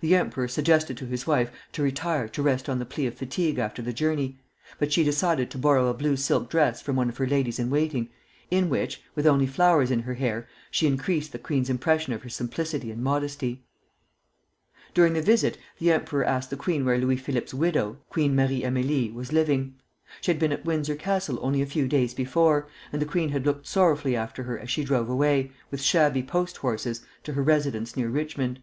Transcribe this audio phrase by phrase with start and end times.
[0.00, 3.58] The emperor suggested to his wife to retire to rest on the plea of fatigue
[3.58, 4.38] after the journey,
[4.78, 7.68] but she decided to borrow a blue silk dress from one of her ladies in
[7.68, 8.08] waiting,
[8.50, 12.30] in which, with only flowers in her hair, she increased the queen's impression of her
[12.30, 13.62] simplicity and modesty.
[14.94, 19.12] During the visit the emperor asked the queen where Louis Philippe's widow, Queen Marie Amélie,
[19.12, 19.74] was living.
[20.22, 23.44] She had been at Windsor Castle only a few days before, and the queen had
[23.44, 27.98] looked sorrowfully after her as she drove away, with shabby post horses, to her residence
[27.98, 28.60] near Richmond.